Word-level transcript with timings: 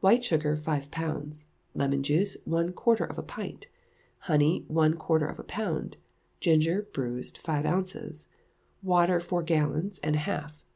White 0.00 0.22
sugar, 0.22 0.56
five 0.56 0.90
pounds; 0.90 1.46
lemon 1.74 2.02
juice, 2.02 2.36
one 2.44 2.70
quarter 2.70 3.04
of 3.04 3.16
a 3.16 3.22
pint; 3.22 3.66
honey, 4.28 4.66
one 4.68 4.92
quarter 4.92 5.26
of 5.26 5.38
a 5.38 5.42
pound; 5.42 5.96
ginger, 6.38 6.86
bruised, 6.92 7.38
five 7.38 7.64
ounces; 7.64 8.28
water, 8.82 9.20
four 9.20 9.42
gallons 9.42 9.98
and 10.00 10.16
a 10.16 10.24
half. 10.28 10.66